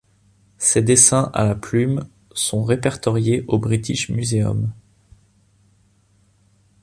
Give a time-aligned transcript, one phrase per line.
[0.57, 4.73] Ses dessins à la plume sont répertoriés au British Museum.